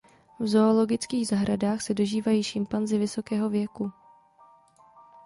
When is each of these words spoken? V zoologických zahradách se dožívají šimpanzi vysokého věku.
V 0.39 0.47
zoologických 0.47 1.27
zahradách 1.27 1.81
se 1.81 1.93
dožívají 1.93 2.43
šimpanzi 2.43 2.97
vysokého 2.97 3.49
věku. 3.49 3.91